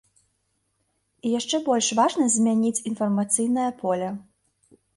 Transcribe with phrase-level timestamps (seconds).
[1.27, 4.13] І яшчэ больш важна змяніць інфармацыйнае поле.